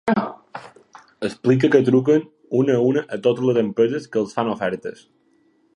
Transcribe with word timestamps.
Explica 1.27 1.69
que 1.75 1.83
truquen 1.89 2.25
una 2.61 2.77
a 2.79 2.83
una 2.87 3.05
a 3.17 3.21
totes 3.27 3.47
les 3.51 3.61
empreses 3.65 4.11
que 4.15 4.23
els 4.25 4.37
fan 4.39 4.53
ofertes. 4.57 5.05